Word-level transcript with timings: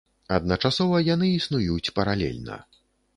Адначасова 0.37 1.01
яны 1.07 1.29
існуюць 1.33 1.93
паралельна. 1.99 2.57